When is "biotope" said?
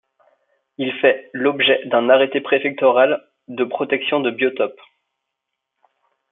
4.31-4.81